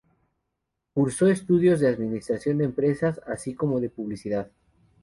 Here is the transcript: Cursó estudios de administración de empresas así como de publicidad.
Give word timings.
Cursó 0.95 1.27
estudios 1.27 1.79
de 1.79 1.87
administración 1.87 2.57
de 2.57 2.65
empresas 2.65 3.21
así 3.27 3.53
como 3.53 3.79
de 3.79 3.91
publicidad. 3.91 4.49